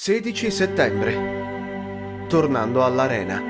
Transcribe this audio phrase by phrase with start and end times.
[0.00, 2.26] 16 settembre.
[2.28, 3.42] Tornando all'arena.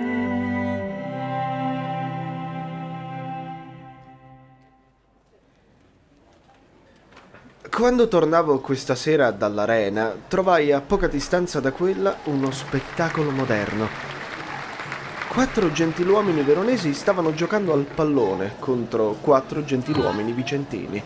[7.70, 13.86] Quando tornavo questa sera dall'arena, trovai a poca distanza da quella uno spettacolo moderno.
[15.28, 21.02] Quattro gentiluomini veronesi stavano giocando al pallone contro quattro gentiluomini vicentini.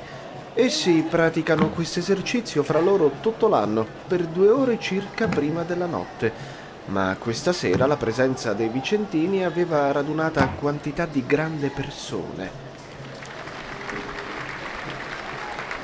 [0.55, 6.31] Essi praticano questo esercizio fra loro tutto l'anno, per due ore circa prima della notte,
[6.87, 12.51] ma questa sera la presenza dei vicentini aveva radunata quantità di grandi persone.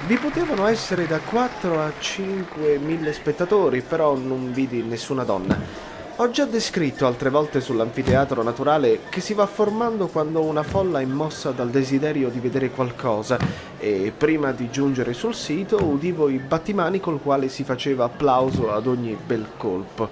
[0.07, 5.88] Vi potevano essere da 4 a 5 mille spettatori, però non vidi nessuna donna.
[6.21, 11.05] Ho già descritto altre volte sull'anfiteatro naturale che si va formando quando una folla è
[11.05, 13.39] mossa dal desiderio di vedere qualcosa
[13.79, 18.89] e prima di giungere sul sito udivo i battimani col quale si faceva applauso ad
[18.89, 20.09] ogni bel colpo.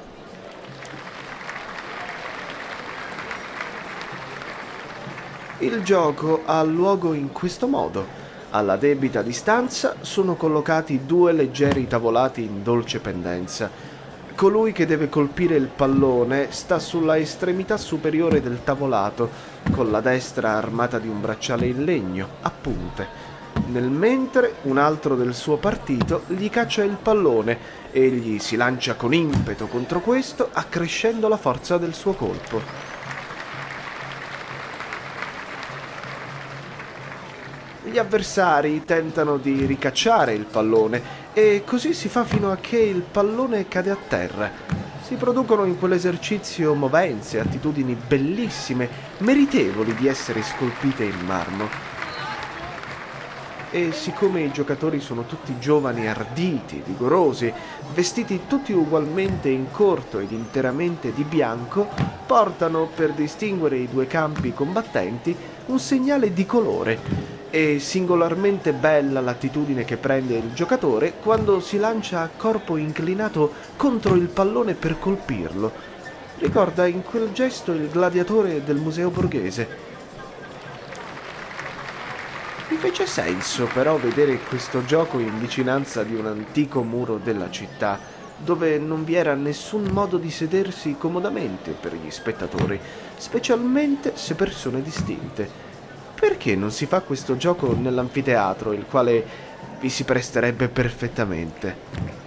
[5.59, 8.07] Il gioco ha luogo in questo modo.
[8.51, 13.96] Alla debita distanza sono collocati due leggeri tavolati in dolce pendenza.
[14.37, 19.31] Colui che deve colpire il pallone sta sulla estremità superiore del tavolato,
[19.71, 23.09] con la destra armata di un bracciale in legno, a punte.
[23.69, 27.59] Nel mentre un altro del suo partito gli caccia il pallone,
[27.91, 32.61] egli si lancia con impeto contro questo, accrescendo la forza del suo colpo.
[37.85, 43.03] Gli avversari tentano di ricacciare il pallone e così si fa fino a che il
[43.03, 44.51] pallone cade a terra.
[45.03, 51.69] Si producono in quell'esercizio movenze, attitudini bellissime, meritevoli di essere scolpite in marmo.
[53.71, 57.53] E siccome i giocatori sono tutti giovani arditi, vigorosi,
[57.93, 61.87] vestiti tutti ugualmente in corto ed interamente di bianco,
[62.25, 69.87] portano per distinguere i due campi combattenti un segnale di colore è singolarmente bella l'attitudine
[69.87, 75.73] che prende il giocatore quando si lancia a corpo inclinato contro il pallone per colpirlo.
[76.37, 79.69] Ricorda in quel gesto il gladiatore del museo borghese.
[82.69, 87.99] Mi fece senso però vedere questo gioco in vicinanza di un antico muro della città,
[88.37, 92.79] dove non vi era nessun modo di sedersi comodamente per gli spettatori,
[93.17, 95.66] specialmente se persone distinte.
[96.27, 99.25] Perché non si fa questo gioco nell'anfiteatro, il quale
[99.79, 102.26] vi si presterebbe perfettamente?